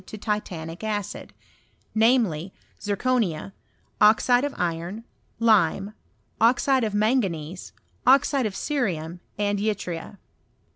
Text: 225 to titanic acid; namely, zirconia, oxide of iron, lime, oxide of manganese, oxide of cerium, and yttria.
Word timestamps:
225 0.07 0.19
to 0.19 0.25
titanic 0.55 0.83
acid; 0.83 1.31
namely, 1.93 2.51
zirconia, 2.81 3.53
oxide 4.01 4.43
of 4.43 4.51
iron, 4.57 5.03
lime, 5.37 5.93
oxide 6.39 6.83
of 6.83 6.95
manganese, 6.95 7.71
oxide 8.07 8.47
of 8.47 8.55
cerium, 8.55 9.19
and 9.37 9.59
yttria. 9.59 10.17